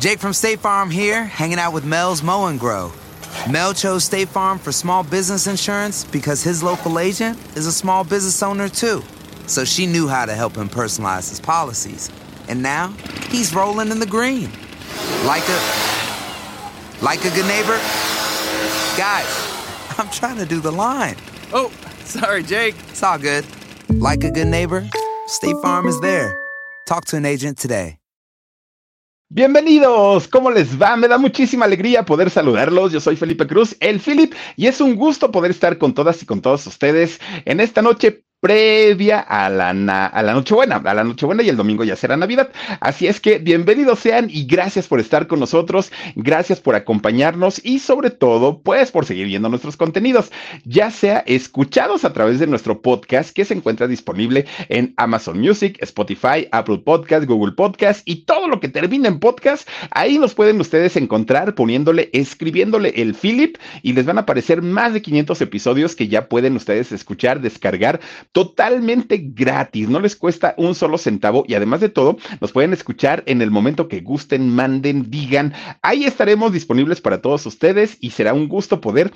[0.00, 2.90] Jake from State Farm here, hanging out with Mel's Mow and Grow.
[3.50, 8.02] Mel chose State Farm for small business insurance because his local agent is a small
[8.02, 9.02] business owner too.
[9.46, 12.10] So she knew how to help him personalize his policies.
[12.48, 12.94] And now
[13.28, 14.50] he's rolling in the green.
[15.26, 15.60] Like a
[17.02, 17.76] like a good neighbor.
[18.96, 19.28] Guys,
[19.98, 21.16] I'm trying to do the line.
[21.52, 21.70] Oh,
[22.04, 22.74] sorry, Jake.
[22.88, 23.44] It's all good.
[23.90, 24.88] Like a good neighbor,
[25.26, 26.34] State Farm is there.
[26.86, 27.99] Talk to an agent today.
[29.32, 30.96] Bienvenidos, ¿cómo les va?
[30.96, 32.90] Me da muchísima alegría poder saludarlos.
[32.90, 36.26] Yo soy Felipe Cruz, el Philip, y es un gusto poder estar con todas y
[36.26, 39.70] con todos ustedes en esta noche previa a la,
[40.06, 42.50] a la Nochebuena, a la Nochebuena y el domingo ya será Navidad.
[42.80, 47.80] Así es que bienvenidos sean y gracias por estar con nosotros, gracias por acompañarnos y
[47.80, 50.32] sobre todo, pues por seguir viendo nuestros contenidos,
[50.64, 55.76] ya sea escuchados a través de nuestro podcast que se encuentra disponible en Amazon Music,
[55.82, 60.60] Spotify, Apple Podcast, Google Podcast y todo lo que termina en podcast, ahí nos pueden
[60.60, 65.94] ustedes encontrar poniéndole, escribiéndole el Philip y les van a aparecer más de 500 episodios
[65.94, 68.00] que ya pueden ustedes escuchar, descargar
[68.32, 73.22] totalmente gratis, no les cuesta un solo centavo y además de todo, nos pueden escuchar
[73.26, 78.32] en el momento que gusten, manden, digan, ahí estaremos disponibles para todos ustedes y será
[78.34, 79.12] un gusto poder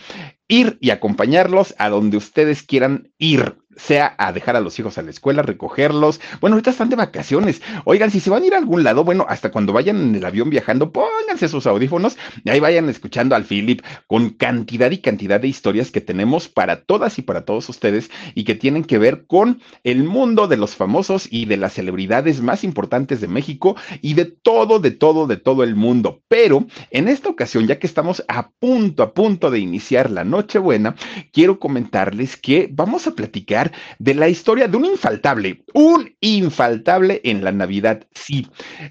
[0.48, 5.02] ir y acompañarlos a donde ustedes quieran ir sea a dejar a los hijos a
[5.02, 6.20] la escuela, recogerlos.
[6.40, 7.62] Bueno, ahorita están de vacaciones.
[7.84, 10.24] Oigan, si se van a ir a algún lado, bueno, hasta cuando vayan en el
[10.24, 15.40] avión viajando, pónganse sus audífonos y ahí vayan escuchando al Philip con cantidad y cantidad
[15.40, 19.26] de historias que tenemos para todas y para todos ustedes y que tienen que ver
[19.26, 24.14] con el mundo de los famosos y de las celebridades más importantes de México y
[24.14, 26.22] de todo, de todo, de todo el mundo.
[26.28, 30.94] Pero en esta ocasión, ya que estamos a punto, a punto de iniciar la Nochebuena,
[31.32, 33.63] quiero comentarles que vamos a platicar
[33.98, 38.06] de la historia de un infaltable, un infaltable en la Navidad.
[38.14, 38.46] Sí,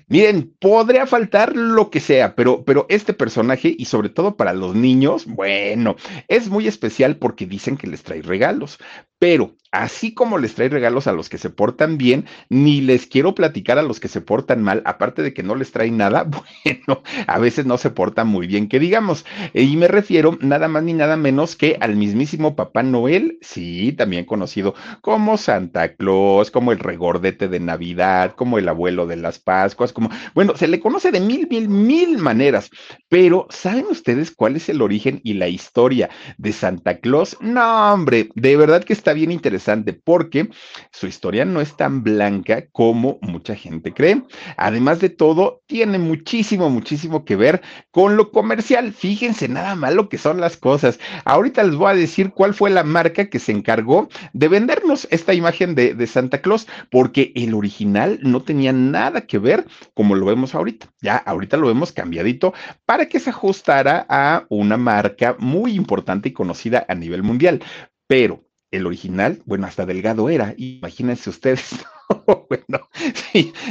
[0.08, 4.76] miren, podría faltar lo que sea, pero, pero este personaje y sobre todo para los
[4.76, 5.96] niños, bueno,
[6.28, 8.80] es muy especial porque dicen que les trae regalos,
[9.20, 13.34] pero así como les trae regalos a los que se portan bien, ni les quiero
[13.34, 16.24] platicar a los que se portan mal, aparte de que no les trae nada,
[16.64, 19.26] bueno, a veces no se portan muy bien, que digamos.
[19.54, 24.26] Y me refiero nada más ni nada menos que al mismísimo Papá Noel, sí, también
[24.26, 29.92] conocido como Santa Claus, como el regordete de Navidad, como el abuelo de las Pascuas,
[29.92, 32.70] como, bueno, se le conoce de mil, mil, mil maneras,
[33.10, 37.36] pero ¿saben ustedes cuál es el origen y la historia de Santa Claus?
[37.42, 40.50] No, hombre, de verdad que está bien interesante porque
[40.92, 44.24] su historia no es tan blanca como mucha gente cree.
[44.58, 48.94] Además de todo, tiene muchísimo, muchísimo que ver con lo comercial.
[48.94, 51.00] Fíjense nada más lo que son las cosas.
[51.26, 55.34] Ahorita les voy a decir cuál fue la marca que se encargó de vendernos esta
[55.34, 60.26] imagen de, de Santa Claus, porque el original no tenía nada que ver como lo
[60.26, 60.88] vemos ahorita.
[61.02, 62.54] Ya ahorita lo vemos cambiadito
[62.86, 67.62] para que se ajustara a una marca muy importante y conocida a nivel mundial.
[68.08, 71.76] Pero el original, bueno, hasta delgado era, imagínense ustedes.
[72.50, 72.90] bueno,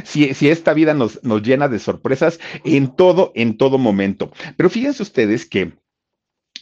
[0.05, 4.31] si, esta vida nos, nos llena de sorpresas en todo, en todo momento.
[4.57, 5.73] Pero fíjense ustedes que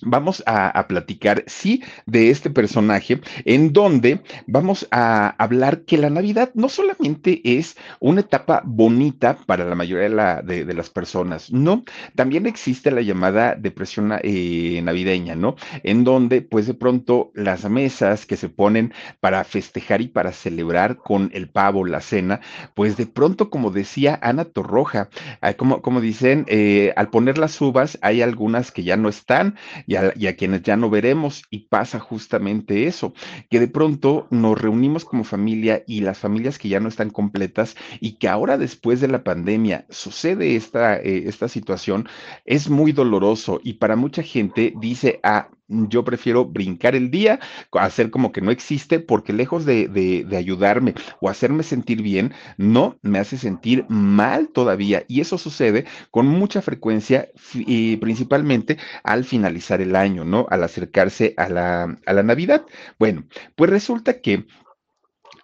[0.02, 6.50] vamos a, platicar, sí, de este personaje, en donde vamos a hablar que la Navidad
[6.54, 11.84] no solamente es una etapa bonita para la mayoría de, las personas, no,
[12.14, 15.56] también existe la llamada depresión eh, navideña, ¿no?
[15.82, 20.96] En donde, pues de pronto, las mesas que se ponen para festejar y para celebrar
[20.96, 22.40] con el pavo, la cena,
[22.74, 25.08] pues de pronto, como decía Ana Torroja,
[25.56, 29.56] como, como dicen, eh, al poner las uvas, hay algunas que ya no están,
[29.90, 31.42] y a, quienes ya no veremos.
[31.50, 33.12] Y pasa justamente eso,
[33.50, 37.76] que de pronto nos reunimos como familia y las familias que ya no están completas
[37.98, 42.08] y que ahora después de la pandemia sucede esta, eh, esta situación,
[42.44, 47.40] es muy doloroso y para mucha gente dice, ah, yo prefiero brincar el día,
[47.72, 53.18] hacer como que no existe, porque lejos de, ayudarme o hacerme sentir bien, no me
[53.18, 55.04] hace sentir mal todavía.
[55.08, 60.46] Y eso sucede con mucha frecuencia, y principalmente al finalizar el año, ¿no?
[60.50, 62.64] Al acercarse a la, a la Navidad.
[62.98, 63.24] Bueno,
[63.54, 64.46] pues resulta que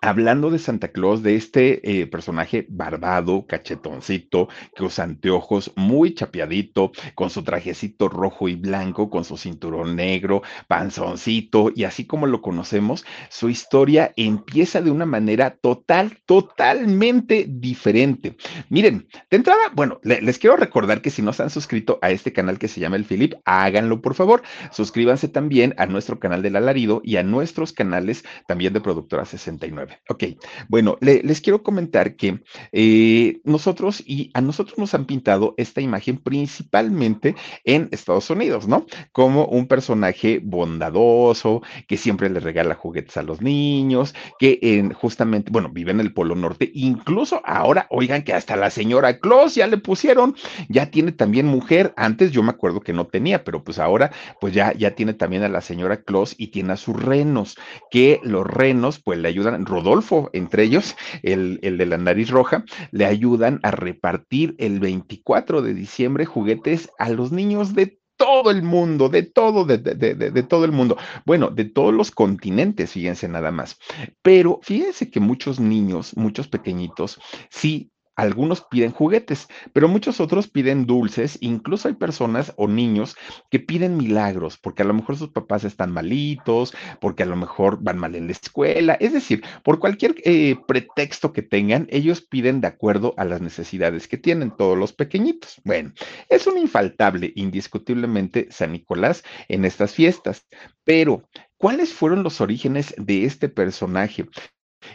[0.07, 6.93] hablando de Santa Claus, de este eh, personaje barbado, cachetoncito, que usa anteojos, muy chapeadito,
[7.17, 12.41] con su trajecito rojo y blanco, con su cinturón negro, panzoncito, y así como lo
[12.41, 18.37] conocemos, su historia empieza de una manera total, totalmente diferente.
[18.69, 22.33] Miren, de entrada, bueno, les quiero recordar que si no se han suscrito a este
[22.33, 24.43] canal que se llama El Filip, háganlo por favor.
[24.71, 29.96] Suscríbanse también a nuestro canal del Alarido y a nuestros canales también de Productora 69.
[30.09, 30.25] Ok,
[30.69, 32.41] bueno, les quiero comentar que
[32.73, 37.35] eh, nosotros y a nosotros nos han pintado esta imagen principalmente
[37.65, 38.87] en Estados Unidos, ¿no?
[39.13, 45.51] Como un personaje bondadoso, que siempre le regala juguetes a los niños, que en, justamente,
[45.51, 49.67] bueno, vive en el Polo Norte, incluso ahora, oigan que hasta la señora Claus ya
[49.67, 50.35] le pusieron,
[50.69, 54.55] ya tiene también mujer, antes yo me acuerdo que no tenía, pero pues ahora, pues
[54.55, 57.57] ya, ya tiene también a la señora Claus y tiene a sus renos,
[57.91, 63.05] que los renos, pues le ayudan, Rodolfo, entre ellos, el, de la nariz roja, le
[63.05, 69.11] ayudan a repartir el 24 de diciembre juguetes a los niños de todo el mundo,
[69.11, 70.97] de todo, de, de, todo el mundo.
[71.27, 73.79] Bueno, de todos los continentes, fíjense nada más.
[74.23, 77.21] Pero fíjense que muchos niños, muchos pequeñitos,
[77.51, 81.39] sí algunos piden juguetes, pero muchos otros piden dulces.
[81.41, 83.17] Incluso hay personas o niños
[83.51, 87.79] que piden milagros, porque a lo mejor sus papás están malitos, porque a lo mejor
[87.83, 88.95] van mal en la escuela.
[88.95, 94.09] Es decir, por cualquier eh, pretexto que tengan, ellos piden de acuerdo a las necesidades
[94.09, 95.61] que tienen todos los pequeñitos.
[95.65, 95.93] Bueno,
[96.29, 100.47] es un infaltable, indiscutiblemente, San Nicolás en estas fiestas.
[100.85, 101.29] Pero,
[101.59, 104.27] ¿cuáles fueron los orígenes de este personaje?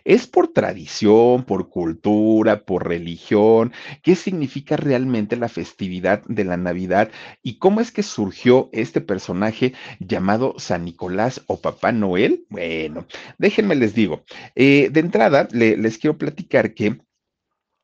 [0.04, 3.74] ¿Es por tradición, por cultura, por religión?
[4.02, 7.12] ¿Qué significa realmente la festividad de la Navidad?
[7.42, 12.46] ¿Y cómo es que surgió este personaje llamado San Nicolás o Papá Noel?
[12.50, 13.06] Bueno,
[13.38, 14.24] déjenme les digo.
[14.56, 17.00] Eh, de entrada, les quiero platicar que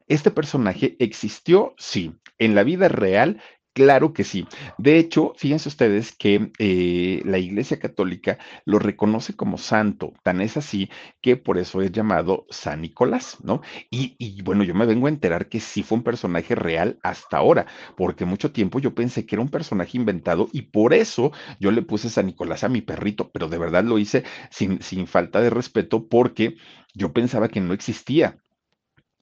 [0.07, 3.41] este personaje existió, sí, en la vida real
[3.77, 4.47] Claro que sí.
[4.79, 10.57] De hecho, fíjense ustedes que eh, la Iglesia Católica lo reconoce como santo, tan es
[10.57, 10.89] así
[11.21, 13.61] que por eso es llamado San Nicolás, ¿no?
[13.91, 17.67] Y, bueno, yo me vengo a enterar que sí fue un personaje real hasta ahora,
[17.95, 21.83] porque mucho tiempo yo pensé que era un personaje inventado y por eso yo le
[21.83, 26.07] puse San Nicolás a mi perrito, pero de verdad lo hice sin falta de respeto
[26.07, 26.57] porque
[26.95, 28.39] yo pensaba que no existía.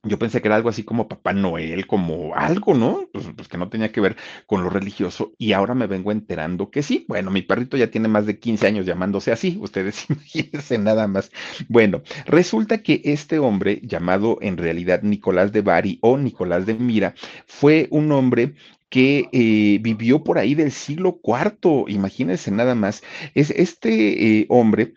[0.06, 3.08] Yo pensé que era algo así como Papá Noel, como algo, ¿no?
[3.12, 4.16] Pues, pues, que no tenía que ver
[4.46, 7.04] con lo religioso y ahora me vengo enterando que sí.
[7.08, 11.30] Bueno, mi perrito ya tiene más de 15 años llamándose así, ustedes imagínense nada más.
[11.68, 17.14] Bueno, resulta que este hombre llamado en realidad Nicolás de Bari o Nicolás de Mira
[17.46, 18.54] fue un hombre
[18.88, 23.02] que eh, vivió por ahí del siglo IV, imagínense nada más.
[23.34, 24.94] Es este eh, hombre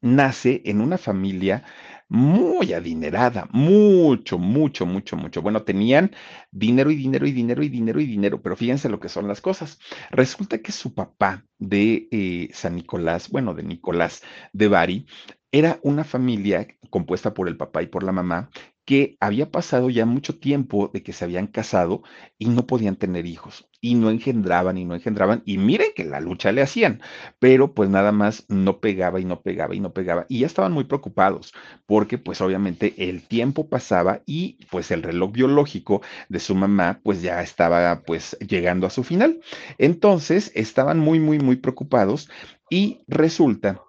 [0.00, 1.64] nace en una familia
[2.08, 5.42] muy adinerada, mucho, mucho, mucho, mucho.
[5.42, 6.12] Bueno, tenían
[6.50, 9.40] dinero y dinero y dinero y dinero y dinero, pero fíjense lo que son las
[9.40, 9.78] cosas.
[10.10, 14.22] Resulta que su papá de eh, San Nicolás, bueno, de Nicolás
[14.52, 15.06] de Bari,
[15.50, 18.50] era una familia compuesta por el papá y por la mamá
[18.86, 22.02] que había pasado ya mucho tiempo de que se habían casado
[22.38, 26.20] y no podían tener hijos y no engendraban y no engendraban y miren que la
[26.20, 27.02] lucha le hacían,
[27.38, 30.72] pero pues nada más no pegaba y no pegaba y no pegaba y ya estaban
[30.72, 31.52] muy preocupados
[31.86, 37.22] porque pues obviamente el tiempo pasaba y pues el reloj biológico de su mamá pues
[37.22, 39.40] ya estaba pues llegando a su final.
[39.78, 42.28] Entonces estaban muy muy muy preocupados
[42.70, 43.82] y resulta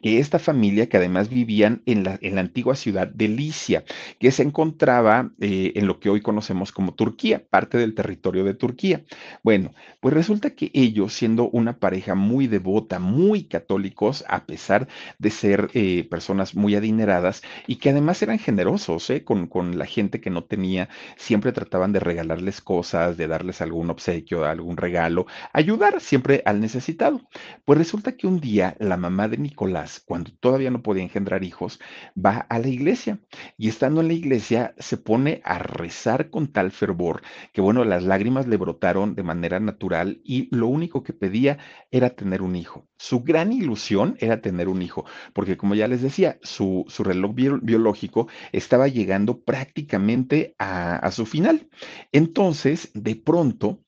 [0.00, 3.84] que esta familia, que además vivían en la, en la antigua ciudad de Licia,
[4.18, 8.54] que se encontraba eh, en lo que hoy conocemos como Turquía, parte del territorio de
[8.54, 9.04] Turquía.
[9.42, 14.88] Bueno, pues resulta que ellos, siendo una pareja muy devota, muy católicos, a pesar
[15.18, 19.86] de ser eh, personas muy adineradas y que además eran generosos eh, con, con la
[19.86, 25.26] gente que no tenía, siempre trataban de regalarles cosas, de darles algún obsequio, algún regalo,
[25.52, 27.20] ayudar siempre al necesitado.
[27.64, 31.80] Pues resulta que un día la mamá de Nicolás, cuando todavía no podía engendrar hijos,
[32.16, 33.18] va a la iglesia
[33.56, 38.04] y estando en la iglesia se pone a rezar con tal fervor que, bueno, las
[38.04, 41.58] lágrimas le brotaron de manera natural y lo único que pedía
[41.90, 42.86] era tener un hijo.
[42.98, 48.28] Su gran ilusión era tener un hijo, porque como ya les decía, su, reloj biológico
[48.52, 51.68] estaba llegando prácticamente a, a su final.
[52.12, 53.80] Entonces, de pronto,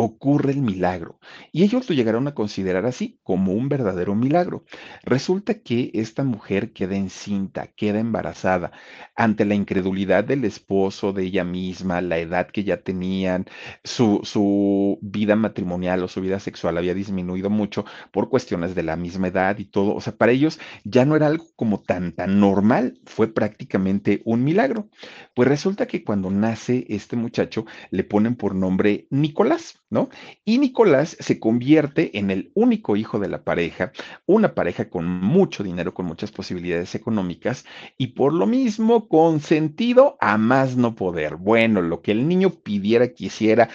[0.00, 1.18] ocurre el milagro.
[1.50, 4.64] Y ellos lo llegaron a considerar así, como un verdadero milagro.
[5.02, 8.70] Resulta que esta mujer queda encinta, queda embarazada,
[9.16, 13.46] ante la incredulidad del esposo, de ella misma, la edad que ya tenían,
[13.82, 18.94] su, su vida matrimonial o su vida sexual había disminuido mucho por cuestiones de la
[18.94, 19.96] misma edad y todo.
[19.96, 24.44] O sea, para ellos ya no era algo como tan, tan normal, fue prácticamente un
[24.44, 24.88] milagro.
[25.34, 29.80] Pues resulta que cuando nace este muchacho, le ponen por nombre Nicolás.
[29.90, 30.08] ¿No?
[30.44, 33.92] Y Nicolás se convierte en el único hijo de la pareja,
[34.26, 37.64] una pareja con mucho dinero, con muchas posibilidades económicas
[37.96, 41.36] y por lo mismo consentido a más no poder.
[41.36, 43.68] Bueno, lo que el niño pidiera, quisiera,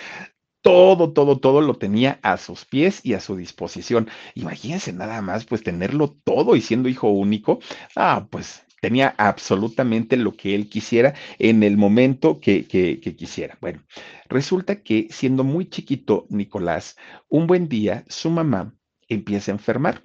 [0.61, 4.09] todo, todo, todo lo tenía a sus pies y a su disposición.
[4.33, 7.59] Imagínense nada más, pues tenerlo todo y siendo hijo único.
[7.95, 13.57] Ah, pues tenía absolutamente lo que él quisiera en el momento que, que, quisiera.
[13.61, 13.81] Bueno,
[14.27, 16.97] resulta que siendo muy chiquito Nicolás,
[17.29, 18.75] un buen día su mamá
[19.07, 20.01] empieza a enfermar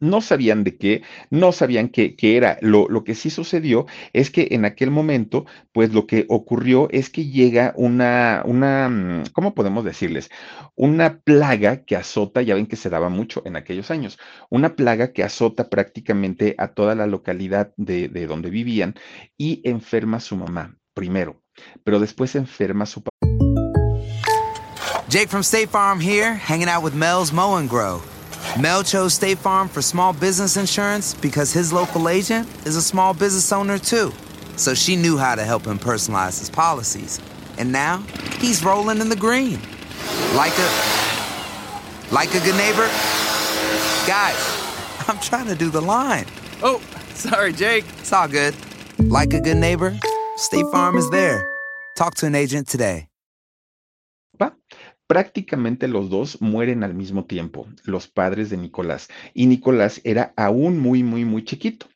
[0.00, 2.58] no sabían de qué, no sabían qué, era.
[2.60, 7.10] Lo, lo, que sí sucedió es que en aquel momento, pues lo que ocurrió es
[7.10, 10.30] que llega una, una, mm, ¿cómo podemos decirles?
[10.74, 15.12] Una plaga que azota, ya ven que se daba mucho en aquellos años, una plaga
[15.12, 18.94] que azota prácticamente a toda la localidad de, de donde vivían
[19.36, 21.42] y enferma a su mamá primero,
[21.84, 23.10] pero después enferma a su papá.
[25.08, 27.58] Jake from State Farm here, hanging out with Mel's Mow.
[28.58, 33.14] Mel chose State Farm for small business insurance because his local agent is a small
[33.14, 34.12] business owner too.
[34.56, 37.20] So she knew how to help him personalize his policies.
[37.58, 37.98] And now
[38.38, 39.60] he's rolling in the green.
[40.34, 40.70] Like a
[42.12, 42.88] like a good neighbor.
[44.06, 44.36] Guys,
[45.08, 46.26] I'm trying to do the line.
[46.62, 46.82] Oh,
[47.14, 47.84] sorry, Jake.
[47.98, 48.54] It's all good.
[48.98, 49.96] Like a good neighbor,
[50.36, 51.48] State Farm is there.
[51.94, 53.09] Talk to an agent today.
[55.10, 59.08] Prácticamente los dos mueren al mismo tiempo, los padres de Nicolás.
[59.34, 61.86] Y Nicolás era aún muy, muy, muy chiquito.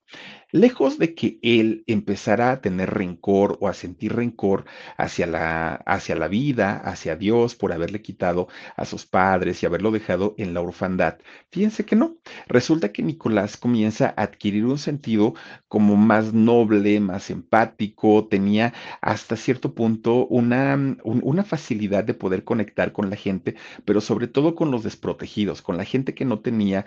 [0.54, 6.14] Lejos de que él empezara a tener rencor o a sentir rencor hacia la, hacia
[6.14, 8.46] la vida, hacia Dios, por haberle quitado
[8.76, 11.18] a sus padres y haberlo dejado en la orfandad,
[11.50, 12.18] fíjense que no.
[12.46, 15.34] Resulta que Nicolás comienza a adquirir un sentido
[15.66, 22.92] como más noble, más empático, tenía hasta cierto punto una, una facilidad de poder conectar
[22.92, 26.84] con la gente, pero sobre todo con los desprotegidos, con la gente que no tenía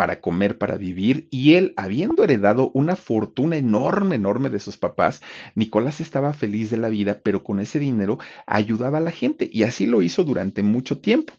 [0.00, 5.20] para comer, para vivir, y él, habiendo heredado una fortuna enorme, enorme de sus papás,
[5.56, 9.64] Nicolás estaba feliz de la vida, pero con ese dinero ayudaba a la gente, y
[9.64, 11.32] así lo hizo durante mucho tiempo.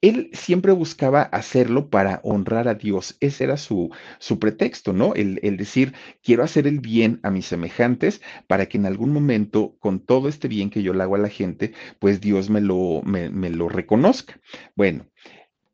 [0.00, 3.16] Él siempre buscaba hacerlo para honrar a Dios.
[3.20, 5.14] Ese era su, su pretexto, ¿no?
[5.14, 5.94] El, decir,
[6.24, 10.48] quiero hacer el bien a mis semejantes para que en algún momento, con todo este
[10.48, 14.40] bien que yo le hago a la gente, pues Dios me lo, me lo reconozca.
[14.74, 15.06] Bueno,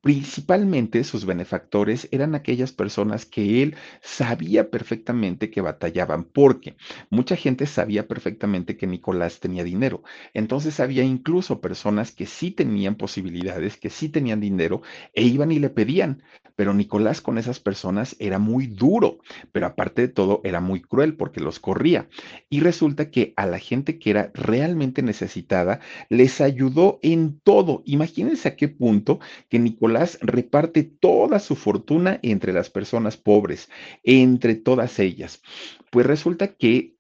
[0.03, 6.75] Principalmente sus benefactores eran aquellas personas que él sabía perfectamente que batallaban, porque
[7.09, 10.03] mucha gente sabía perfectamente que Nicolás tenía dinero.
[10.35, 14.83] Entonces había incluso personas que sí tenían posibilidades, que sí tenían dinero
[15.15, 16.25] e iban y le pedían.
[16.57, 19.19] Pero Nicolás con esas personas era muy duro,
[19.53, 22.09] pero aparte de todo era muy cruel porque los corría.
[22.51, 27.83] Y resulta que a la gente que era realmente necesitada les ayudó en todo.
[27.87, 33.71] Imagínense a qué punto que Nicolás reparte toda su fortuna entre las personas pobres,
[34.03, 35.43] entre todas ellas.
[35.91, 36.97] Pues resulta que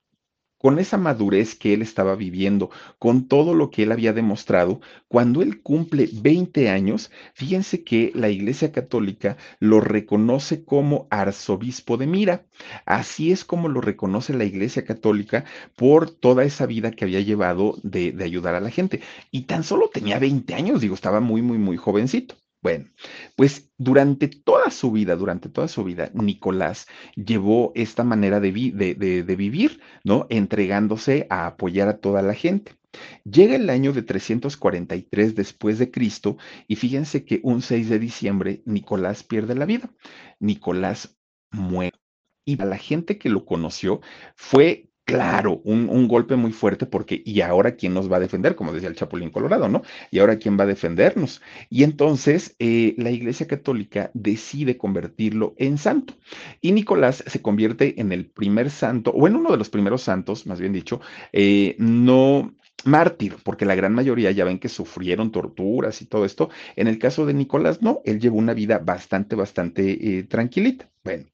[0.62, 2.70] con esa madurez que él estaba viviendo,
[3.00, 8.28] con todo lo que él había demostrado, cuando él cumple 20 años, fíjense que la
[8.28, 12.46] Iglesia Católica lo reconoce como arzobispo de Mira.
[12.86, 15.44] Así es como lo reconoce la Iglesia Católica
[15.74, 19.00] por toda esa vida que había llevado de, de ayudar a la gente.
[19.32, 22.36] Y tan solo tenía 20 años, digo, estaba muy, muy, muy jovencito.
[22.62, 22.90] Bueno,
[23.36, 29.80] pues durante toda su vida, durante toda su vida, Nicolás llevó esta manera de, vivir,
[30.04, 30.26] ¿no?
[30.30, 32.76] Entregándose a apoyar a toda la gente.
[33.24, 36.36] Llega el año de 343 después de Cristo
[36.68, 39.90] y fíjense que un 6 de diciembre Nicolás pierde la vida.
[40.38, 41.18] Nicolás
[41.50, 41.98] muere.
[42.44, 44.00] Y a la gente que lo conoció
[44.36, 48.54] fue Claro, un, golpe muy fuerte porque, ¿y ahora quién nos va a defender?
[48.54, 49.82] Como decía el Chapulín Colorado, ¿no?
[50.10, 51.42] ¿Y ahora quién va a defendernos?
[51.68, 56.14] Y entonces eh, la Iglesia Católica decide convertirlo en santo.
[56.60, 60.46] Y Nicolás se convierte en el primer santo, o en uno de los primeros santos,
[60.46, 61.00] más bien dicho,
[61.32, 62.54] eh, no
[62.84, 66.48] mártir, porque la gran mayoría ya ven que sufrieron torturas y todo esto.
[66.76, 70.88] En el caso de Nicolás, no, él llevó una vida bastante, bastante eh, tranquilita.
[71.04, 71.24] Bueno,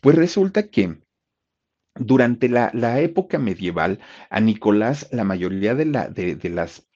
[0.00, 0.98] pues resulta que
[1.98, 4.00] durante la, época medieval,
[4.30, 6.86] a Nicolás, la mayoría de, la, de, las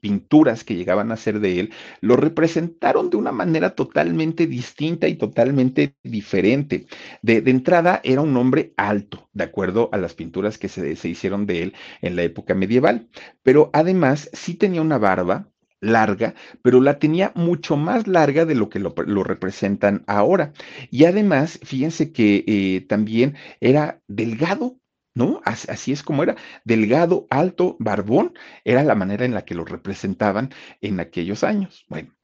[0.00, 5.16] pinturas que llegaban a ser de él, lo representaron de una manera totalmente distinta y
[5.16, 6.86] totalmente diferente.
[7.22, 11.46] De, entrada, era un hombre alto, de acuerdo a las pinturas que se, se hicieron
[11.46, 13.08] de él en la época medieval,
[13.42, 15.50] pero además sí tenía una barba,
[15.84, 18.92] larga, pero la tenía mucho más larga de lo que lo,
[19.24, 20.52] representan ahora.
[20.90, 24.78] Y además, fíjense que eh, también era delgado,
[25.14, 25.40] ¿no?
[25.44, 30.50] Así, es como era, delgado, alto, barbón, era la manera en la que lo representaban
[30.80, 31.84] en aquellos años.
[31.88, 32.14] Bueno.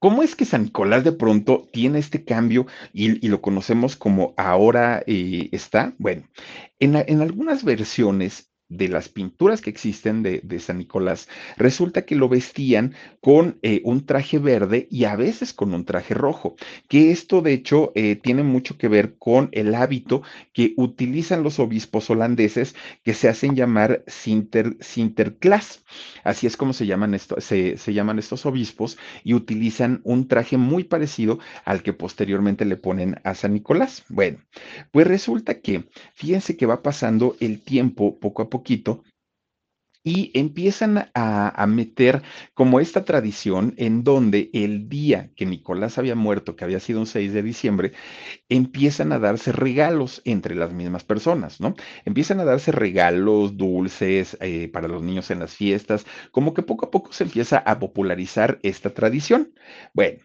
[0.00, 5.02] ¿Cómo es que San Nicolás de pronto tiene este cambio y, lo conocemos como ahora
[5.06, 5.94] eh, está?
[5.96, 6.28] Bueno,
[6.78, 12.28] en, en algunas versiones de las pinturas que existen de, San Nicolás, resulta que lo
[12.28, 16.56] vestían con eh, un traje verde y a veces con un traje rojo,
[16.88, 21.58] que esto de hecho eh, tiene mucho que ver con el hábito que utilizan los
[21.58, 25.82] obispos holandeses que se hacen llamar Sinter, Sinterklaas.
[26.22, 30.56] Así es como se llaman, esto, se, se llaman estos obispos y utilizan un traje
[30.56, 34.04] muy parecido al que posteriormente le ponen a San Nicolás.
[34.08, 34.38] Bueno,
[34.90, 39.02] pues resulta que, fíjense que va pasando el tiempo poco a poquito
[40.04, 46.56] y empiezan a, meter como esta tradición en donde el día que Nicolás había muerto,
[46.56, 47.92] que había sido un 6 de diciembre,
[48.50, 51.74] empiezan a darse regalos entre las mismas personas, ¿no?
[52.04, 56.86] Empiezan a darse regalos, dulces eh, para los niños en las fiestas, como que poco
[56.86, 59.54] a poco se empieza a popularizar esta tradición.
[59.94, 60.18] Bueno,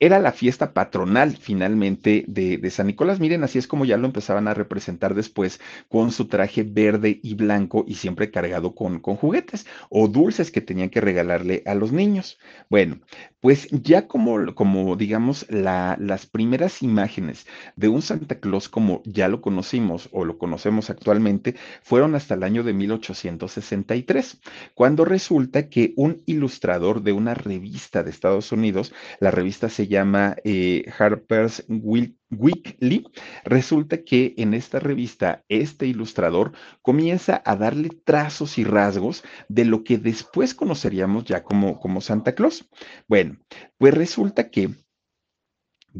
[0.00, 3.20] era la fiesta patronal finalmente de, San Nicolás.
[3.20, 7.34] Miren, así es como ya lo empezaban a representar después con su traje verde y
[7.34, 11.92] blanco y siempre cargado con, con juguetes o dulces que tenían que regalarle a los
[11.92, 12.38] niños.
[12.68, 13.00] Bueno,
[13.40, 19.40] pues ya como, como digamos, las primeras imágenes de un Santa Claus como ya lo
[19.40, 24.40] conocimos o lo conocemos actualmente fueron hasta el año de 1863,
[24.74, 30.36] cuando resulta que un ilustrador de una revista de Estados Unidos, la revista se llama
[30.44, 31.64] eh, Harper's
[32.30, 33.06] Weekly,
[33.44, 39.82] resulta que en esta revista este ilustrador comienza a darle trazos y rasgos de lo
[39.84, 42.68] que después conoceríamos ya como, como Santa Claus.
[43.08, 43.38] Bueno,
[43.78, 44.70] pues resulta que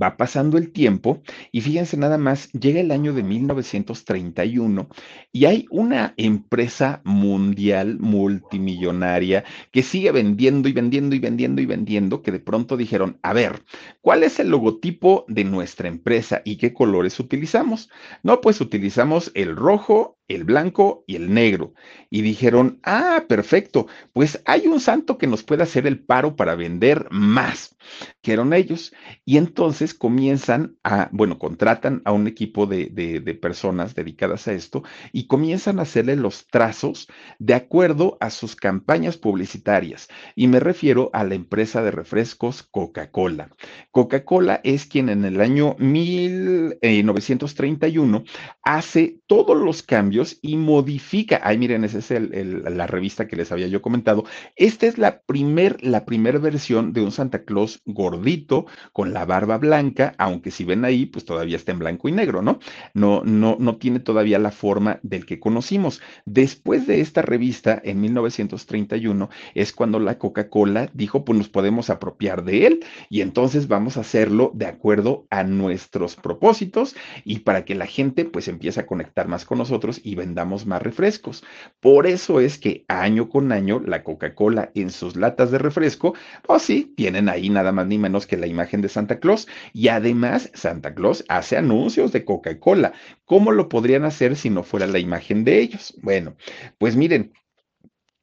[0.01, 4.89] va pasando el tiempo y fíjense nada más, llega el año de 1931
[5.33, 12.23] y hay una empresa mundial multimillonaria que sigue vendiendo y vendiendo y vendiendo y vendiendo
[12.23, 13.63] que de pronto dijeron, a ver,
[14.01, 17.89] ¿cuál es el logotipo de nuestra empresa y qué colores utilizamos?
[18.23, 21.73] No, pues utilizamos el rojo, el blanco y el negro.
[22.11, 26.55] Y dijeron, ah, perfecto, pues hay un santo que nos puede hacer el paro para
[26.55, 27.77] vender más,
[28.23, 28.93] que eran ellos.
[29.25, 34.83] Y entonces comienzan a, bueno, contratan a un equipo de, de, personas dedicadas a esto
[35.13, 40.09] y comienzan a hacerle los trazos de acuerdo a sus campañas publicitarias.
[40.35, 43.51] Y me refiero a la empresa de refrescos Coca-Cola.
[43.93, 48.25] Coca-Cola es quien en el año 1931
[48.63, 51.41] hace todos los cambios y modifica.
[51.43, 54.25] Ay, miren, esa es la revista que les había yo comentado.
[54.57, 56.05] Esta es la primer, la
[56.41, 61.25] versión de un Santa Claus gordito con la barba blanca, aunque si ven ahí, pues
[61.25, 62.59] todavía está en blanco y negro, ¿no?
[62.95, 66.01] No, no, no tiene todavía la forma del que conocimos.
[66.25, 72.45] Después de esta revista, en 1931, es cuando la Coca-Cola dijo, pues nos podemos apropiar
[72.45, 77.75] de él y entonces vamos a hacerlo de acuerdo a nuestros propósitos y para que
[77.75, 81.45] la gente pues empiece a conectar más con nosotros y vendamos más refrescos.
[81.81, 86.15] Por eso es que año con año la Coca-Cola en sus latas de refresco,
[86.47, 89.47] pues sí, tienen ahí nada más ni menos que la imagen de Santa Claus.
[89.75, 92.95] Y además Santa Claus hace anuncios de Coca-Cola.
[93.27, 95.95] ¿Cómo lo podrían hacer si no fuera la imagen de ellos?
[96.01, 96.35] Bueno,
[96.79, 97.35] pues miren,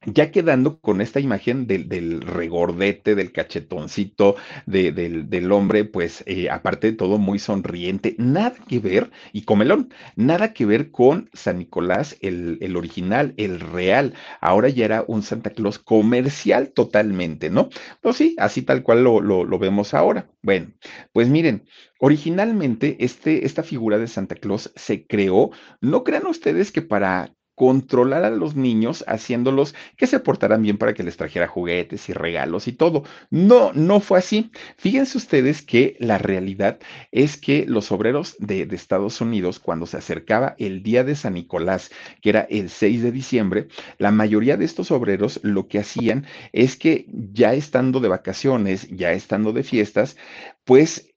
[0.06, 6.98] ya quedando con esta imagen del, regordete, del cachetoncito, del, hombre, pues eh, aparte de
[6.98, 12.76] todo muy sonriente, nada que ver, y comelón, nada que ver con San Nicolás, el,
[12.76, 14.14] original, el real.
[14.42, 17.70] Ahora ya era un Santa Claus comercial totalmente, ¿no?
[18.02, 20.30] Pues sí, así tal cual lo, lo vemos ahora.
[20.42, 20.74] Bueno,
[21.12, 21.66] pues miren,
[22.00, 28.26] originalmente este, esta figura de Santa Claus se creó, no crean ustedes que para controlar
[28.26, 32.68] a los niños haciéndolos que se portaran bien para que les trajera juguetes y regalos
[32.68, 33.04] y todo.
[33.30, 34.52] No, no fue así.
[34.78, 36.80] Fíjense ustedes que la realidad
[37.12, 41.92] es que los obreros de, Estados Unidos, cuando se acercaba el día de San Nicolás,
[42.22, 46.76] que era el 6 de diciembre, la mayoría de estos obreros lo que hacían es
[46.76, 50.18] que ya estando de vacaciones, ya estando de fiestas,
[50.66, 51.14] pues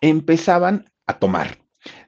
[0.00, 1.58] empezaban a tomar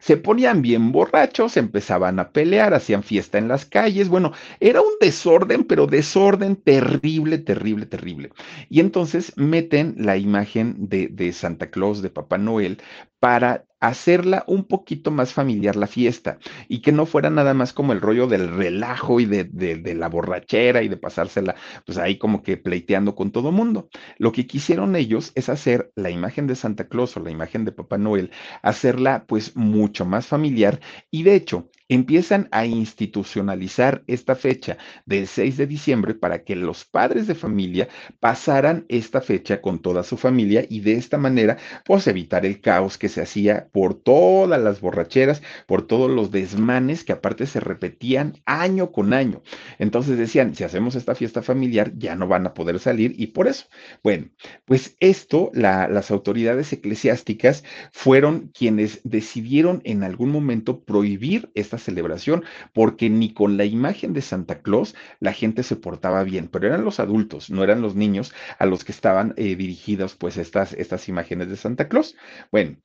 [0.01, 4.95] se ponían bien borrachos, empezaban a pelear, hacían fiesta en las calles, bueno, era un
[5.01, 8.31] desorden, pero desorden terrible, terrible, terrible.
[8.69, 12.79] Y entonces meten la imagen de, Santa Claus, de Papá Noel,
[13.21, 17.93] para hacerla un poquito más familiar la fiesta y que no fuera nada más como
[17.93, 21.55] el rollo del relajo y de, la borrachera y de pasársela
[21.87, 23.89] pues ahí como que pleiteando con todo mundo.
[24.19, 27.73] Lo que quisieron ellos es hacer la imagen de Santa Claus o la imagen de
[27.73, 28.31] Papá Noel,
[28.63, 35.57] hacerla pues mucho más familiar y de hecho empiezan a institucionalizar esta fecha del 6
[35.57, 37.89] de diciembre para que los padres de familia
[38.21, 42.97] pasaran esta fecha con toda su familia y de esta manera pues evitar el caos
[42.97, 48.35] que se hacía por todas las borracheras, por todos los desmanes que aparte se repetían
[48.45, 49.43] año con año.
[49.81, 53.49] Entonces decían, si hacemos esta fiesta familiar ya no van a poder salir y por
[53.49, 53.67] eso,
[54.05, 54.29] bueno,
[54.65, 62.45] pues esto la, las autoridades eclesiásticas fueron quienes decidieron en algún momento prohibir esta celebración,
[62.73, 66.85] porque ni con la imagen de Santa Claus la gente se portaba bien, pero eran
[66.85, 71.09] los adultos, no eran los niños a los que estaban eh, dirigidas pues estas, estas
[71.09, 72.17] imágenes de Santa Claus.
[72.53, 72.77] Bueno,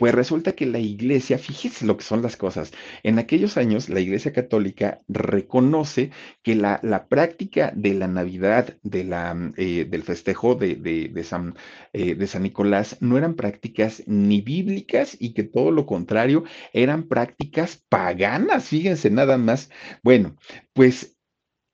[0.00, 4.00] pues resulta que la iglesia, fíjese lo que son las cosas, en aquellos años la
[4.00, 6.10] iglesia católica reconoce
[6.42, 11.22] que la, la práctica de la Navidad, de la, eh, del festejo de, de, de,
[11.22, 11.54] San,
[11.92, 17.02] eh, de San Nicolás, no eran prácticas ni bíblicas y que todo lo contrario eran
[17.06, 19.68] prácticas paganas, fíjense nada más.
[20.02, 20.34] Bueno,
[20.72, 21.14] pues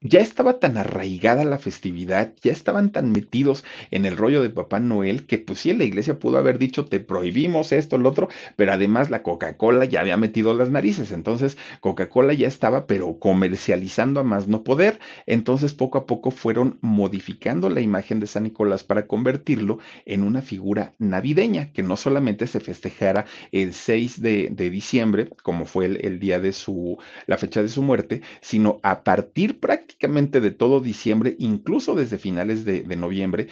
[0.03, 4.79] ya estaba tan arraigada la festividad, ya estaban tan metidos en el rollo de Papá
[4.79, 8.73] Noel que pues sí, la iglesia pudo haber dicho te prohibimos esto, lo otro, pero
[8.73, 14.25] además la Coca-Cola ya había metido las narices, entonces Coca-Cola ya estaba pero comercializando a
[14.25, 19.07] más no poder, entonces poco a poco fueron modificando la imagen de San Nicolás para
[19.07, 25.65] convertirlo en una figura navideña, que no solamente se festejara el 6 de, diciembre, como
[25.65, 29.86] fue el, el día de su, la fecha de su muerte, sino a partir prácticamente
[29.87, 33.49] prácticamente de todo diciembre, incluso desde finales de, de noviembre.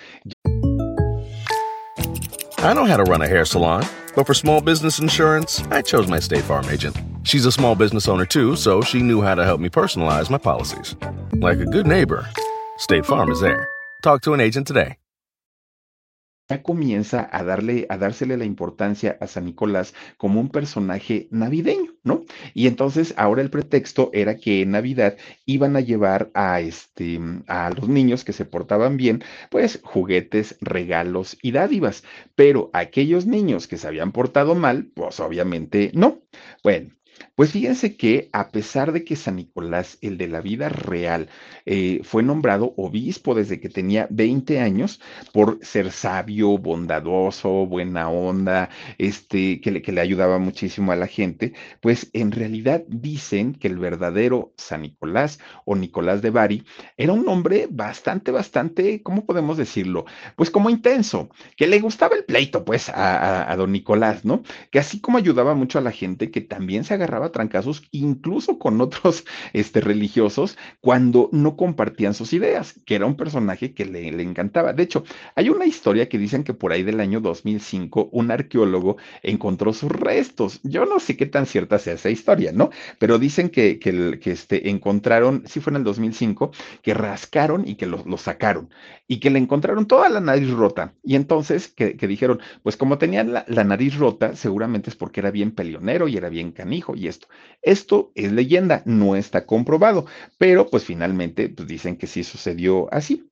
[2.58, 3.84] I know how to run a hair salon,
[4.16, 6.96] but for small business insurance, I chose my State Farm agent.
[7.22, 10.38] She's a small business owner too, so she knew how to help me personalize my
[10.38, 10.96] policies.
[11.34, 12.26] Like a good neighbor,
[12.78, 13.68] State Farm is there.
[14.02, 14.96] Talk to an agent today.
[16.48, 21.94] Ya comienza a darle, a dársele la importancia a San Nicolás como un personaje navideño,
[22.02, 22.24] ¿no?
[22.52, 27.70] Y entonces ahora el pretexto era que en Navidad iban a llevar a este, a
[27.70, 32.04] los niños que se portaban bien, pues juguetes, regalos y dádivas,
[32.34, 36.22] pero aquellos niños que se habían portado mal, pues obviamente no.
[36.62, 36.90] Bueno,
[37.34, 41.28] pues fíjense que a pesar de que San Nicolás, el de la vida real,
[41.66, 45.00] eh, fue nombrado obispo desde que tenía 20 años
[45.32, 51.06] por ser sabio, bondadoso, buena onda, este, que le, que le ayudaba muchísimo a la
[51.06, 56.64] gente, pues en realidad dicen que el verdadero San Nicolás o Nicolás de Bari
[56.96, 60.04] era un hombre bastante, bastante, ¿cómo podemos decirlo?
[60.36, 62.94] Pues como intenso, que le gustaba el pleito, pues, a,
[63.44, 64.42] a, a don Nicolás, ¿no?
[64.70, 68.80] Que así como ayudaba mucho a la gente, que también se agarraba trancazos incluso con
[68.80, 74.22] otros este, religiosos cuando no compartían sus ideas, que era un personaje que le, le,
[74.22, 74.72] encantaba.
[74.72, 78.96] De hecho, hay una historia que dicen que por ahí del año 2005 un arqueólogo
[79.22, 80.60] encontró sus restos.
[80.62, 82.70] Yo no sé qué tan cierta sea esa historia, ¿no?
[82.98, 87.66] Pero dicen que, que, que este, encontraron, si sí fue en el 2005, que rascaron
[87.66, 88.70] y que lo, sacaron
[89.06, 90.94] y que le encontraron toda la nariz rota.
[91.02, 95.30] Y entonces que, dijeron, pues como tenía la, la nariz rota, seguramente es porque era
[95.30, 97.28] bien peleonero y era bien canijo y esto.
[97.62, 100.06] Esto es leyenda, no está comprobado,
[100.38, 103.28] pero pues finalmente pues dicen que sí sucedió así.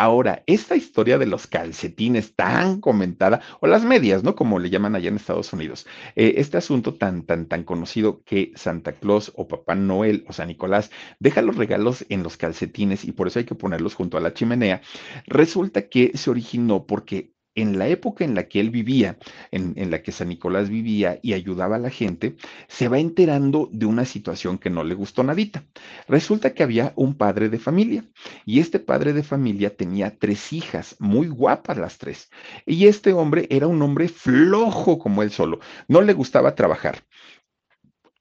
[0.00, 4.36] Ahora, esta historia de los calcetines tan comentada, o las medias, ¿no?
[4.36, 8.52] Como le llaman allá en Estados Unidos, eh, este asunto tan, tan, tan conocido que
[8.54, 13.10] Santa Claus o Papá Noel o San Nicolás deja los regalos en los calcetines y
[13.10, 14.82] por eso hay que ponerlos junto a la chimenea,
[15.26, 19.18] resulta que se originó porque en la época en la que él vivía,
[19.50, 22.36] en, la que San Nicolás vivía y ayudaba a la gente,
[22.68, 25.64] se va enterando de una situación que no le gustó nadita.
[26.08, 28.04] Resulta que había un padre de familia
[28.44, 32.30] y este padre de familia tenía tres hijas, muy guapas las tres.
[32.66, 37.04] Y este hombre era un hombre flojo como él solo, no le gustaba trabajar.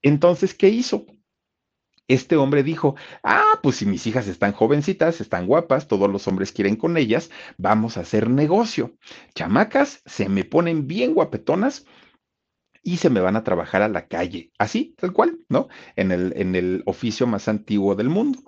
[0.02, 1.06] Entonces, ¿qué hizo?
[2.08, 6.52] Este hombre dijo, ah, pues si mis hijas están jovencitas, están guapas, todos los hombres
[6.52, 8.94] quieren con ellas, vamos a hacer negocio.
[9.36, 11.86] Chamacas, se me ponen bien guapetonas
[12.88, 15.68] y se me van a trabajar a la calle, así, tal cual, ¿no?
[15.98, 18.40] En el, en el oficio más antiguo del mundo.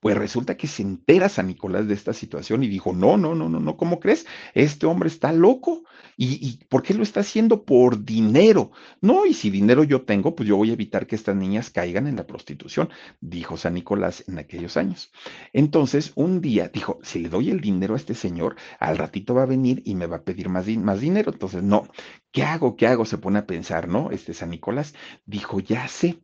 [0.00, 3.48] Pues resulta que se entera San Nicolás de esta situación y dijo, no, no, no,
[3.48, 4.26] no, no, ¿cómo crees?
[4.52, 5.84] Este hombre está loco.
[6.14, 7.64] ¿Y, ¿Y por qué lo está haciendo?
[7.64, 8.70] Por dinero.
[9.00, 12.06] No, y si dinero yo tengo, pues yo voy a evitar que estas niñas caigan
[12.06, 15.10] en la prostitución, dijo San Nicolás en aquellos años.
[15.54, 19.44] Entonces, un día dijo, si le doy el dinero a este señor, al ratito va
[19.44, 21.32] a venir y me va a pedir más, más dinero.
[21.32, 21.88] Entonces, no,
[22.30, 22.76] ¿qué hago?
[22.76, 23.06] ¿Qué hago?
[23.06, 24.10] Se pone a pensar, ¿no?
[24.10, 24.94] Este San Nicolás
[25.24, 26.18] dijo, ya sé,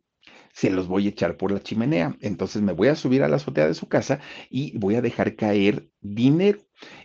[0.53, 2.15] se los voy a echar por la chimenea.
[2.21, 5.35] Entonces me voy a subir a la azotea de su casa y voy a dejar
[5.35, 6.59] caer dinero.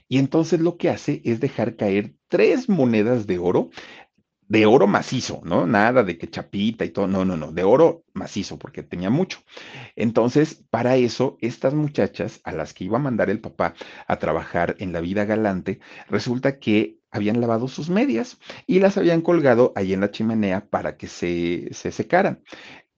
[0.08, 3.70] Y entonces lo que hace es dejar caer tres monedas de oro
[4.48, 5.66] de oro macizo, ¿no?
[5.66, 9.40] Nada de que chapita y todo, no, no, no, de oro macizo, porque tenía mucho.
[9.94, 13.74] Entonces, para eso, estas muchachas a las que iba a mandar el papá
[14.06, 19.22] a trabajar en la vida galante, resulta que habían lavado sus medias y las habían
[19.22, 22.42] colgado ahí en la chimenea para que se, se secaran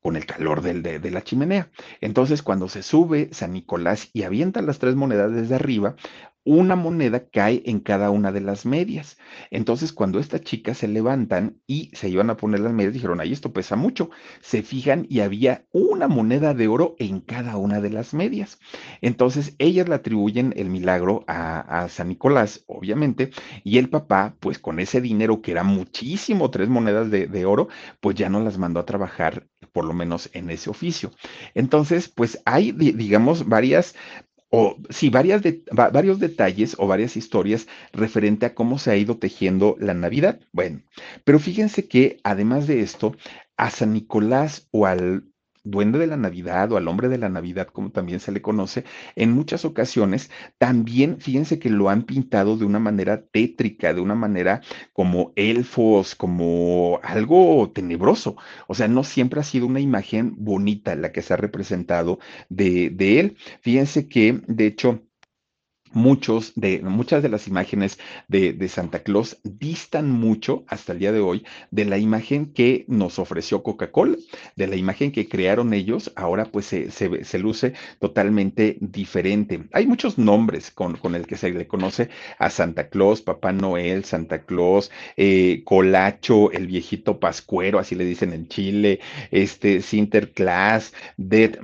[0.01, 1.71] con el calor del, de, de, la chimenea.
[2.01, 5.97] Entonces, cuando se sube San Nicolás y avienta las tres monedas desde arriba,
[6.45, 9.19] una moneda cae en cada una de las medias.
[9.51, 13.33] Entonces, cuando estas chicas se levantan y se iban a poner las medias, dijeron, ay,
[13.33, 14.11] esto pesa mucho.
[14.41, 18.59] Se fijan y había una moneda de oro en cada una de las medias.
[19.01, 23.31] Entonces, ellas le atribuyen el milagro a, a San Nicolás, obviamente,
[23.65, 27.69] y el papá, pues con ese dinero que era muchísimo, tres monedas de, de oro,
[28.01, 31.11] pues ya no las mandó a trabajar, por lo menos en ese oficio.
[31.55, 33.95] Entonces, pues hay, digamos, varias
[34.51, 39.95] o sí, varios detalles o varias historias referente a cómo se ha ido tejiendo la
[39.95, 40.41] Navidad.
[40.53, 40.83] Bueno,
[41.25, 43.15] pero fíjense que además de esto,
[43.57, 45.25] a San Nicolás o al
[45.63, 48.85] duende de la Navidad o al hombre de la Navidad, como también se le conoce,
[49.17, 54.15] en muchas ocasiones también, fíjense que lo han pintado de una manera tétrica, de una
[54.15, 58.37] manera como elfos, como algo tenebroso.
[58.69, 62.19] O sea, no siempre ha sido una imagen bonita la que se ha representado
[62.49, 63.37] de, de él.
[63.63, 65.03] Fíjense que, de hecho,
[65.93, 67.99] muchos de, muchas de las imágenes
[68.29, 72.85] de, de, Santa Claus distan mucho hasta el día de hoy de la imagen que
[72.89, 74.17] nos ofreció Coca-Cola,
[74.57, 79.65] de la imagen que crearon ellos, ahora pues se, se, luce totalmente diferente.
[79.73, 84.05] Hay muchos nombres con, con, el que se le conoce a Santa Claus, Papá Noel,
[84.05, 89.01] Santa Claus, eh, Colacho, el viejito Pascuero, así le dicen en Chile,
[89.31, 91.59] este Sinterklaas, Dead,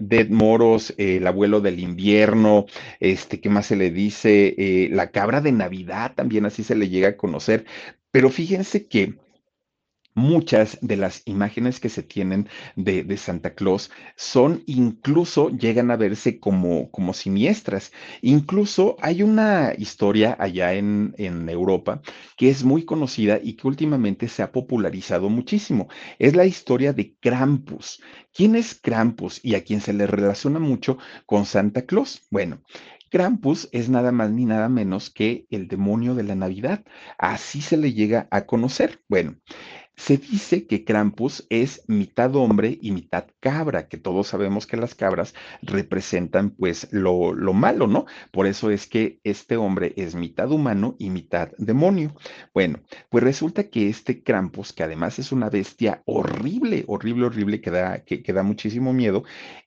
[0.00, 2.66] Dead Moros, el abuelo del invierno,
[3.00, 3.61] este, ¿qué más?
[3.62, 7.64] Se le dice eh, la cabra de Navidad, también así se le llega a conocer.
[8.10, 9.16] Pero fíjense que
[10.14, 16.38] muchas de las imágenes que se tienen de, Santa Claus son incluso, llegan a verse
[16.38, 17.92] como, como siniestras.
[18.20, 22.02] Incluso hay una historia allá en, en Europa
[22.36, 25.88] que es muy conocida y que últimamente se ha popularizado muchísimo.
[26.18, 28.02] Es la historia de Krampus.
[28.34, 32.22] ¿Quién es Krampus y a quién se le relaciona mucho con Santa Claus?
[32.30, 32.62] Bueno,
[33.12, 36.82] Krampus es nada más ni nada menos que el demonio de la Navidad.
[37.18, 39.02] Así se le llega a conocer.
[39.06, 39.36] Bueno,
[39.96, 44.94] se dice que Krampus es mitad hombre y mitad cabra, que todos sabemos que las
[44.94, 48.06] cabras representan pues lo, lo, malo, ¿no?
[48.30, 52.14] Por eso es que este hombre es mitad humano y mitad demonio.
[52.54, 57.70] Bueno, pues resulta que este Krampus, que además es una bestia horrible, horrible, horrible, que
[57.70, 59.24] da, que, que da muchísimo miedo,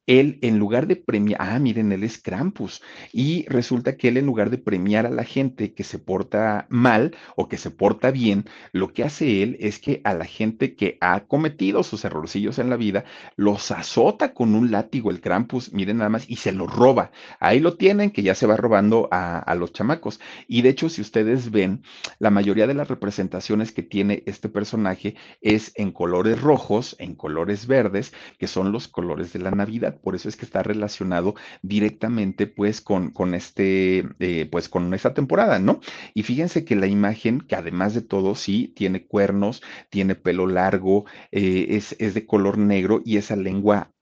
[0.07, 4.25] él en lugar de premiar, ah, miren, él es Krampus, y resulta que él en
[4.25, 8.45] lugar de premiar a la gente que se porta mal o que se porta bien,
[8.71, 12.69] lo que hace él es que a la gente que ha cometido sus errorcillos en
[12.69, 16.67] la vida, los azota con un látigo el Krampus, miren nada más, y se lo
[16.67, 17.11] roba.
[17.39, 20.19] Ahí lo tienen, que ya se va robando a, a los chamacos.
[20.47, 21.83] Y de hecho, si ustedes ven,
[22.19, 27.67] la mayoría de las representaciones que tiene este personaje es en colores rojos, en colores
[27.67, 32.47] verdes, que son los colores de la Navidad por eso es que está relacionado directamente
[32.47, 35.79] pues con, con este, eh, pues con esta temporada, ¿no?
[36.13, 41.05] Y fíjense que la imagen, que además de todo, sí, tiene cuernos, tiene pelo largo,
[41.31, 43.94] eh, es, es de color negro y esa lengua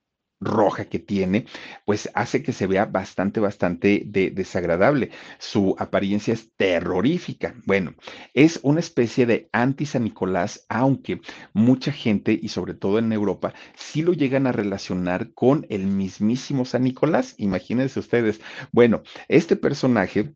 [0.43, 1.45] roja que tiene,
[1.85, 5.11] pues hace que se vea bastante, bastante de, desagradable.
[5.39, 7.55] Su apariencia es terrorífica.
[7.65, 7.95] Bueno,
[8.33, 11.21] es una especie de anti-San Nicolás, aunque
[11.53, 16.65] mucha gente, y sobre todo en Europa, sí lo llegan a relacionar con el mismísimo
[16.65, 17.35] San Nicolás.
[17.37, 18.41] Imagínense ustedes.
[18.71, 20.33] Bueno, este personaje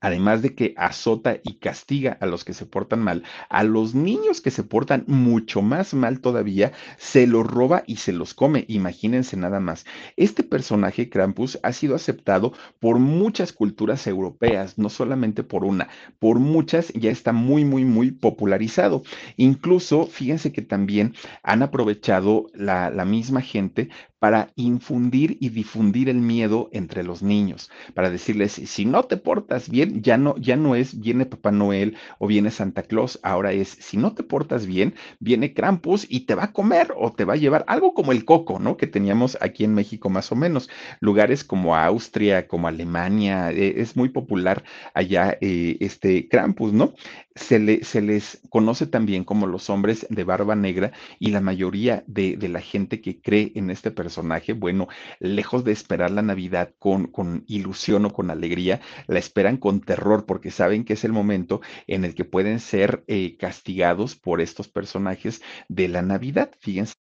[0.00, 4.40] además de que azota y castiga a los que se portan mal, a los niños
[4.40, 8.64] que se portan mucho más mal todavía, se los roba y se los come.
[8.68, 9.86] Imagínense nada más.
[10.16, 16.38] Este personaje, Krampus, ha sido aceptado por muchas culturas europeas, no solamente por una, por
[16.38, 19.02] muchas ya está muy, muy, muy popularizado.
[19.36, 26.16] Incluso, fíjense que también han aprovechado la, la misma gente para infundir y difundir el
[26.20, 30.74] miedo entre los niños, para decirles, si no te portas bien, ya no, ya no
[30.74, 34.94] es viene Papá Noel o viene Santa Claus, ahora es, si no te portas bien,
[35.20, 38.24] viene Krampus y te va a comer o te va a llevar algo como el
[38.24, 38.76] coco, ¿no?
[38.76, 43.96] Que teníamos aquí en México más o menos, lugares como Austria, como Alemania, eh, es
[43.96, 46.94] muy popular allá eh, este Krampus, ¿no?
[47.34, 52.02] Se, le, se, les conoce también como los hombres de barba negra y la mayoría
[52.06, 54.86] de, de la gente que cree en este personaje personaje, bueno,
[55.18, 57.10] lejos de esperar la Navidad con,
[57.48, 62.04] ilusión o con alegría, la esperan con terror porque saben que es el momento en
[62.04, 66.52] el que pueden ser eh, castigados por estos personajes de la Navidad.
[66.60, 66.94] Fíjense.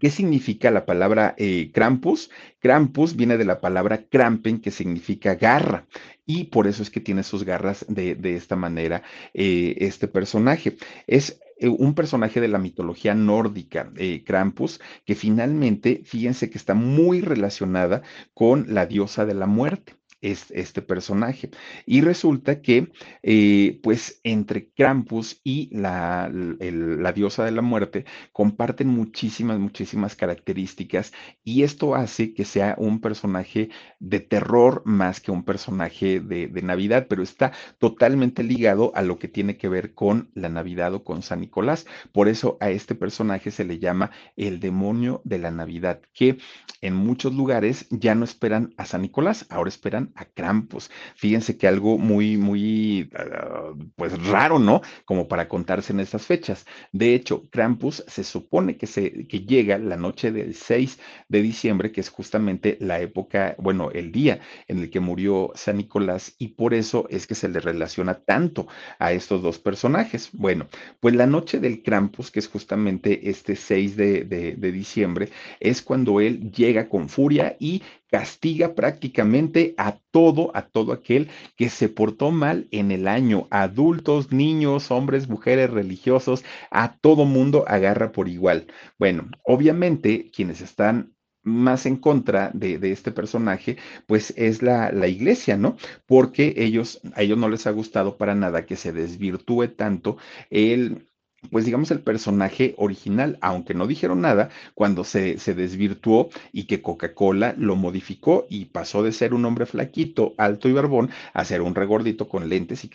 [0.00, 2.28] ¿Qué significa la palabra eh, Krampus?
[2.58, 5.86] Krampus viene de la palabra Krampen, que significa garra,
[6.26, 10.76] y por eso es que tiene sus garras de, de esta manera eh, este personaje.
[11.06, 16.74] Es eh, un personaje de la mitología nórdica, eh, Krampus, que finalmente, fíjense que está
[16.74, 18.02] muy relacionada
[18.34, 19.96] con la diosa de la muerte
[20.32, 21.50] este personaje.
[21.86, 22.90] Y resulta que,
[23.22, 31.12] eh, pues, entre Krampus y la, la, diosa de la muerte comparten muchísimas, muchísimas características
[31.44, 36.62] y esto hace que sea un personaje de terror más que un personaje de, de
[36.62, 41.04] Navidad, pero está totalmente ligado a lo que tiene que ver con la Navidad o
[41.04, 41.86] con San Nicolás.
[42.12, 46.38] Por eso a este personaje se le llama el demonio de la Navidad, que
[46.80, 50.90] en muchos lugares ya no esperan a San Nicolás, ahora esperan a Krampus.
[51.14, 54.82] Fíjense que algo muy, muy, ah, pues raro, ¿no?
[55.04, 56.66] Como para contarse en estas fechas.
[56.92, 60.98] De hecho, Krampus se supone que, se, que llega la noche del 6
[61.28, 65.76] de diciembre, que es justamente la época, bueno, el día en el que murió San
[65.76, 68.66] Nicolás, y por eso es que se le relaciona tanto
[68.98, 70.30] a estos dos personajes.
[70.32, 70.66] Bueno,
[71.00, 76.20] pues la noche del Krampus, que es justamente este 6 de, de diciembre, es cuando
[76.20, 82.30] él llega con furia y castiga prácticamente a todo, a todo aquel que se portó
[82.30, 88.66] mal en el año, adultos, niños, hombres, mujeres, religiosos, a todo mundo agarra por igual.
[88.98, 95.56] Bueno, obviamente quienes están más en contra de, este personaje, pues es la, la, iglesia,
[95.56, 95.76] ¿no?
[96.04, 100.16] Porque ellos, a ellos no les ha gustado para nada que se desvirtúe tanto
[100.50, 101.06] el
[101.50, 106.82] pues digamos, el personaje original, aunque no dijeron nada, cuando se, se desvirtuó y que
[106.82, 111.62] Coca-Cola lo modificó y pasó de ser un hombre flaquito, alto y barbón a ser
[111.62, 112.90] un regordito con lentes y.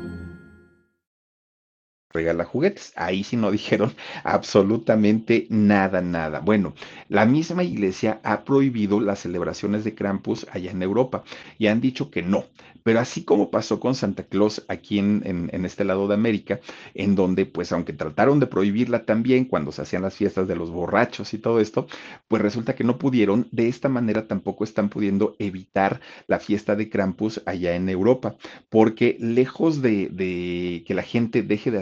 [2.11, 2.93] regala juguetes.
[2.95, 3.93] Ahí sí no dijeron
[4.23, 6.39] absolutamente nada, nada.
[6.39, 6.73] Bueno,
[7.07, 11.23] la misma iglesia ha prohibido las celebraciones de Krampus allá en Europa
[11.57, 12.45] y han dicho que no.
[12.83, 16.59] Pero así como pasó con Santa Claus aquí en, en, este lado de América,
[16.93, 20.71] en donde pues aunque trataron de prohibirla también cuando se hacían las fiestas de los
[20.71, 21.87] borrachos y todo esto,
[22.27, 26.89] pues resulta que no pudieron, de esta manera tampoco están pudiendo evitar la fiesta de
[26.89, 28.37] Krampus allá en Europa,
[28.69, 31.79] porque lejos de, de que la gente deje de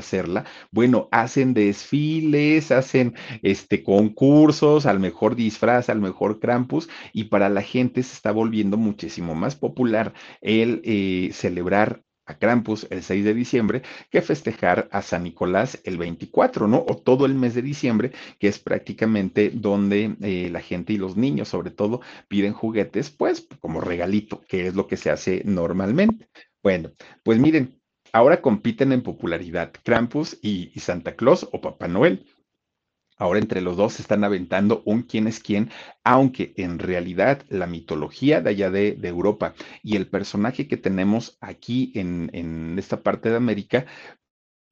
[0.71, 7.61] bueno, hacen desfiles, hacen este concursos, al mejor disfraz, al mejor Krampus, y para la
[7.61, 13.33] gente se está volviendo muchísimo más popular el eh, celebrar a Krampus el 6 de
[13.33, 16.85] diciembre que festejar a San Nicolás el 24, ¿no?
[16.87, 21.17] O todo el mes de diciembre, que es prácticamente donde eh, la gente y los
[21.17, 26.27] niños, sobre todo, piden juguetes, pues como regalito, que es lo que se hace normalmente.
[26.61, 26.91] Bueno,
[27.23, 27.79] pues miren,
[28.11, 32.25] ahora compiten en popularidad Krampus y, Santa Claus o Papá Noel.
[33.17, 35.71] Ahora entre los dos se están aventando un quién es quién,
[36.03, 41.91] aunque en realidad la mitología de allá de, Europa y el personaje que tenemos aquí
[41.95, 43.87] en, en esta parte de América,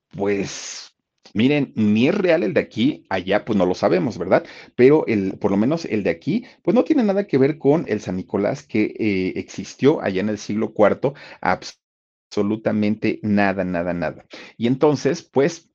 [0.10, 0.96] pues
[1.36, 4.46] Miren, ni es real el de aquí, allá pues no lo sabemos, ¿verdad?
[4.76, 7.84] Pero el, por lo menos el de aquí, pues no tiene nada que ver con
[7.90, 11.14] el San Nicolás que eh, existió allá en el siglo IV,
[12.30, 14.26] absolutamente nada, nada, nada.
[14.58, 15.70] Y entonces, pues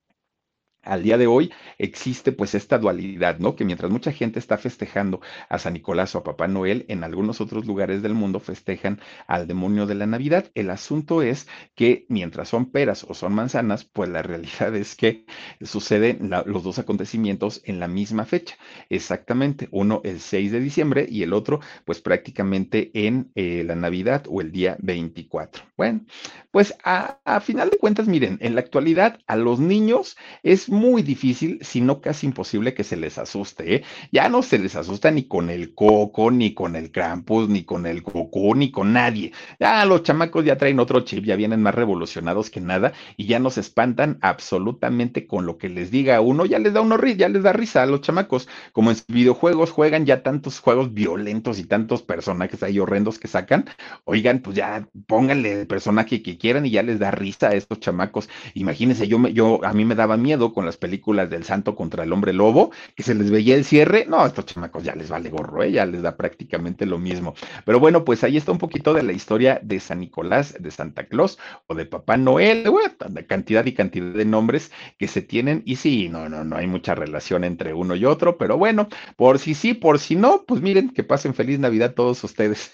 [0.82, 3.56] al día de hoy existe pues esta dualidad, ¿no?
[3.56, 7.40] Que mientras mucha gente está festejando a San Nicolás o a Papá Noel, en algunos
[7.40, 10.50] otros lugares del mundo festejan al demonio de la Navidad.
[10.54, 15.24] El asunto es que mientras son peras o son manzanas, pues la realidad es que
[15.62, 18.56] suceden los dos acontecimientos en la misma fecha,
[18.88, 24.24] exactamente, uno el 6 de diciembre y el otro pues prácticamente en eh, la Navidad
[24.28, 25.64] o el día 24.
[25.76, 26.04] Bueno,
[26.50, 31.02] pues a, a final de cuentas, miren, en la actualidad a los niños es muy
[31.02, 33.74] difícil, si no casi imposible, que se les asuste.
[33.74, 33.84] ¿eh?
[34.12, 37.86] Ya no se les asusta ni con el coco, ni con el Krampus, ni con
[37.86, 39.32] el coco, ni con nadie.
[39.58, 43.38] Ya los chamacos ya traen otro chip, ya vienen más revolucionados que nada y ya
[43.38, 46.46] no se espantan absolutamente con lo que les diga uno.
[46.46, 48.48] Ya les da uno ya les da risa a los chamacos.
[48.72, 53.64] Como en videojuegos juegan ya tantos juegos violentos y tantos personajes ahí horrendos que sacan.
[54.04, 57.80] Oigan, pues ya pónganle el personaje que quieran y ya les da risa a estos
[57.80, 58.28] chamacos.
[58.54, 62.04] Imagínense, yo, me, yo a mí me daba miedo con las películas del santo contra
[62.04, 65.30] el hombre lobo, que se les veía el cierre, no, estos chamacos ya les vale
[65.30, 65.72] gorro, ¿eh?
[65.72, 67.34] ya les da prácticamente lo mismo.
[67.64, 71.04] Pero bueno, pues ahí está un poquito de la historia de San Nicolás, de Santa
[71.04, 72.92] Claus o de Papá Noel, bueno,
[73.26, 76.94] cantidad y cantidad de nombres que se tienen y sí, no, no, no hay mucha
[76.94, 78.86] relación entre uno y otro, pero bueno,
[79.16, 82.70] por si sí, por si no, pues miren, que pasen feliz Navidad todos ustedes.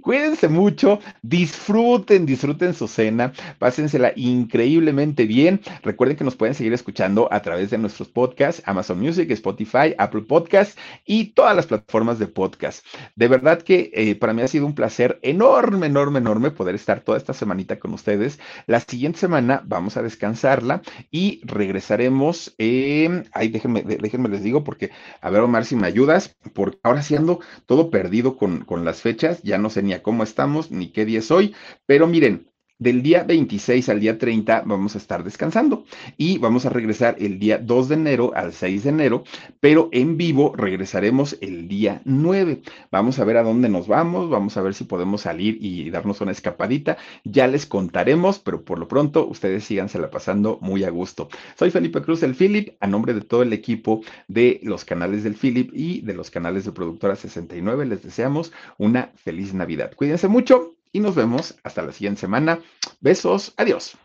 [0.00, 5.60] Cuídense mucho, disfruten, disfruten su cena, pásensela increíblemente bien.
[5.82, 10.22] Recuerden que nos pueden seguir escuchando a través de nuestros podcasts, Amazon Music, Spotify, Apple
[10.22, 12.84] Podcasts y todas las plataformas de podcast.
[13.16, 17.00] De verdad que eh, para mí ha sido un placer enorme, enorme, enorme poder estar
[17.00, 18.38] toda esta semanita con ustedes.
[18.66, 22.54] La siguiente semana vamos a descansarla y regresaremos.
[22.58, 27.02] Eh, ay, déjenme, déjenme les digo porque, a ver, Omar, si me ayudas, porque ahora
[27.02, 30.92] siendo todo perdido con, con las fechas, ya no sé ni a cómo estamos, ni
[30.92, 31.54] qué día es hoy,
[31.86, 35.84] pero miren, del día 26 al día 30 vamos a estar descansando
[36.16, 39.24] y vamos a regresar el día 2 de enero al 6 de enero,
[39.60, 42.62] pero en vivo regresaremos el día 9.
[42.90, 46.20] Vamos a ver a dónde nos vamos, vamos a ver si podemos salir y darnos
[46.20, 46.96] una escapadita.
[47.24, 51.28] Ya les contaremos, pero por lo pronto ustedes sígansela pasando muy a gusto.
[51.56, 55.34] Soy Felipe Cruz del Philip, a nombre de todo el equipo de los canales del
[55.34, 59.92] Philip y de los canales de Productora 69, les deseamos una feliz Navidad.
[59.94, 62.60] Cuídense mucho y nos vemos hasta la siguiente semana.
[63.00, 63.96] Besos, adiós.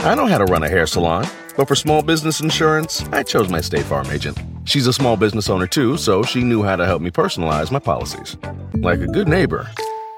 [0.00, 1.26] I know how to run a hair salon,
[1.56, 4.38] but for small business insurance, I chose my State Farm agent.
[4.64, 7.80] She's a small business owner too, so she knew how to help me personalize my
[7.80, 8.36] policies.
[8.74, 9.68] Like a good neighbor,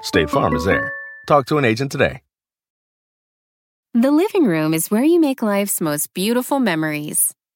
[0.03, 0.91] State Farm is there.
[1.27, 2.21] Talk to an agent today.
[3.95, 7.33] The living room is where you make life's most beautiful memories.